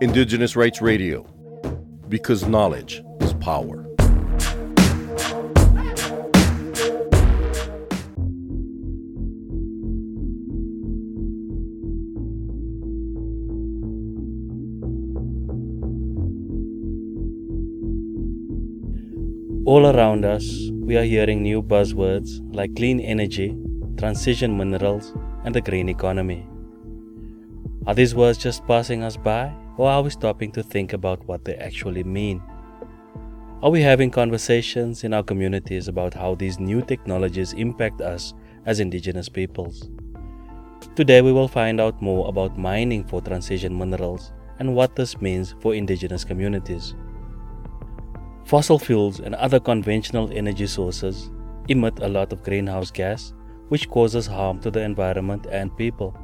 [0.00, 1.22] Indigenous Rights Radio,
[2.08, 3.84] because knowledge is power.
[19.64, 23.56] All around us, we are hearing new buzzwords like clean energy,
[23.96, 25.12] transition minerals,
[25.44, 26.46] and the green economy.
[27.88, 31.46] Are these words just passing us by, or are we stopping to think about what
[31.46, 32.42] they actually mean?
[33.62, 38.34] Are we having conversations in our communities about how these new technologies impact us
[38.66, 39.88] as Indigenous peoples?
[40.96, 45.54] Today, we will find out more about mining for transition minerals and what this means
[45.62, 46.94] for Indigenous communities.
[48.44, 51.30] Fossil fuels and other conventional energy sources
[51.68, 53.32] emit a lot of greenhouse gas,
[53.68, 56.14] which causes harm to the environment and people.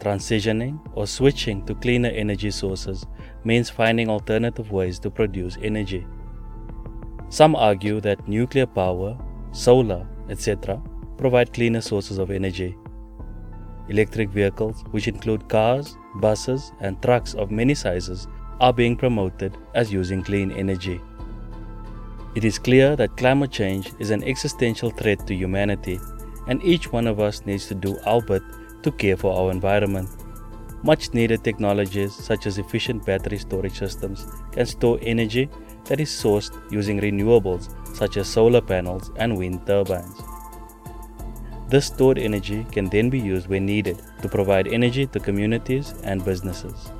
[0.00, 3.06] Transitioning or switching to cleaner energy sources
[3.44, 6.06] means finding alternative ways to produce energy.
[7.28, 9.16] Some argue that nuclear power,
[9.52, 10.82] solar, etc.,
[11.16, 12.76] provide cleaner sources of energy.
[13.88, 18.28] Electric vehicles, which include cars, buses, and trucks of many sizes,
[18.60, 21.00] are being promoted as using clean energy.
[22.34, 26.00] It is clear that climate change is an existential threat to humanity,
[26.48, 28.42] and each one of us needs to do our bit
[28.82, 30.08] to care for our environment.
[30.82, 35.48] Much needed technologies such as efficient battery storage systems can store energy
[35.84, 40.22] that is sourced using renewables such as solar panels and wind turbines.
[41.68, 46.24] This stored energy can then be used when needed to provide energy to communities and
[46.24, 46.90] businesses.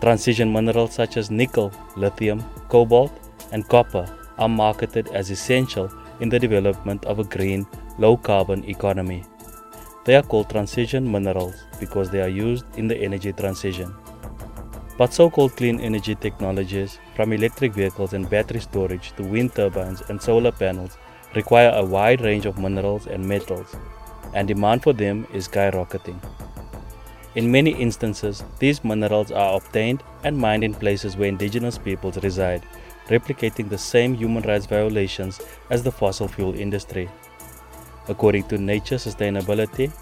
[0.00, 3.12] Transition minerals such as nickel, lithium, cobalt,
[3.50, 4.06] and copper
[4.38, 7.66] are marketed as essential in the development of a green,
[7.98, 9.24] low carbon economy.
[10.06, 13.92] They are called transition minerals because they are used in the energy transition.
[14.96, 20.02] But so called clean energy technologies, from electric vehicles and battery storage to wind turbines
[20.08, 20.96] and solar panels,
[21.34, 23.74] require a wide range of minerals and metals,
[24.32, 26.22] and demand for them is skyrocketing.
[27.34, 32.62] In many instances, these minerals are obtained and mined in places where indigenous peoples reside,
[33.08, 37.10] replicating the same human rights violations as the fossil fuel industry.
[38.08, 39.92] According to Nature Sustainability,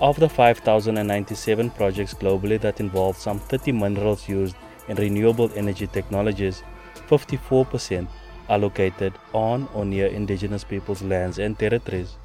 [0.00, 4.56] of the 5,097 projects globally that involve some 30 minerals used
[4.88, 6.62] in renewable energy technologies,
[7.08, 8.08] 54%
[8.48, 12.16] are located on or near indigenous peoples' lands and territories.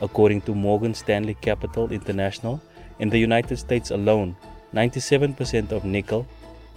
[0.00, 2.60] According to Morgan Stanley Capital International,
[2.98, 4.36] in the United States alone,
[4.74, 6.26] 97% of nickel,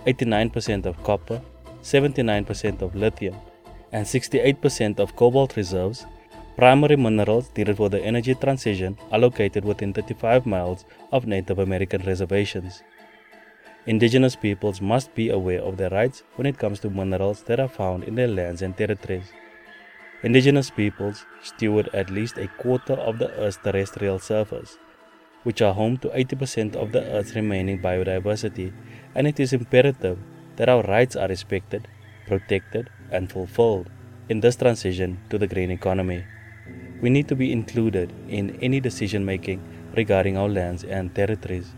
[0.06, 1.42] 89% of copper,
[1.84, 3.36] 79% of lithium,
[3.92, 6.06] and 68% of cobalt reserves,
[6.60, 10.84] primary minerals needed for the energy transition are located within 35 miles
[11.14, 12.84] of Native American reservations.
[13.86, 17.70] Indigenous peoples must be aware of their rights when it comes to minerals that are
[17.70, 19.32] found in their lands and territories.
[20.22, 24.78] Indigenous peoples steward at least a quarter of the Earth's terrestrial surface,
[25.44, 28.74] which are home to 80% of the Earth's remaining biodiversity,
[29.16, 30.20] and it is imperative
[30.58, 31.88] that our rights are respected,
[32.28, 33.90] protected, and fulfilled
[34.28, 36.26] in this transition to the green economy.
[37.02, 39.62] We need to be included in any decision making
[39.96, 41.72] regarding our lands and territories.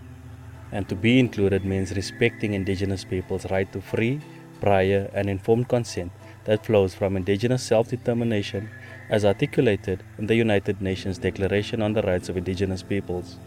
[0.72, 4.22] And to be included means respecting Indigenous people's right to free,
[4.60, 6.12] prior, and informed consent
[6.46, 8.70] that flows from Indigenous self determination
[9.10, 13.38] as articulated in the United Nations Declaration on the Rights of Indigenous Peoples.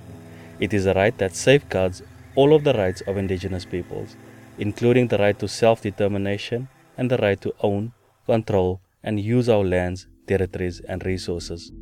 [0.61, 2.03] It is a right that safeguards
[2.35, 4.17] all of the rights of Indigenous peoples
[4.59, 7.93] including the right to self determination and the right to own,
[8.27, 11.73] control, and use our lands, territories, and resources.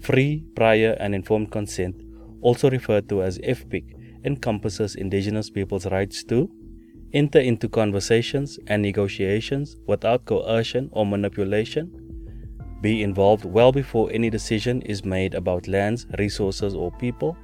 [0.00, 2.02] Free, prior, and informed consent,
[2.40, 6.50] also referred to as FPIC, encompasses Indigenous people's rights to
[7.12, 11.90] enter into conversations and negotiations without coercion or manipulation,
[12.80, 17.36] be involved well before any decision is made about lands, resources, or people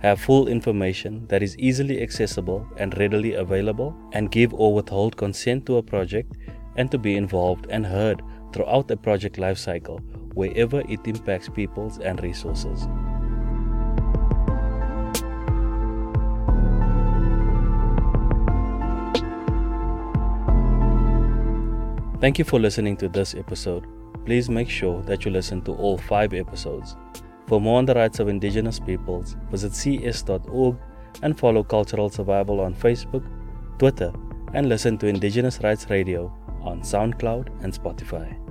[0.00, 5.64] have full information that is easily accessible and readily available, and give or withhold consent
[5.66, 6.36] to a project,
[6.76, 8.22] and to be involved and heard
[8.58, 10.00] throughout the project lifecycle
[10.34, 12.88] wherever it impacts peoples and resources.
[22.20, 23.86] Thank you for listening to this episode.
[24.24, 26.96] Please make sure that you listen to all five episodes.
[27.46, 30.76] For more on the rights of Indigenous peoples, visit cs.org
[31.22, 33.24] and follow Cultural Survival on Facebook,
[33.78, 34.12] Twitter,
[34.52, 38.47] and listen to Indigenous Rights Radio on SoundCloud and Spotify.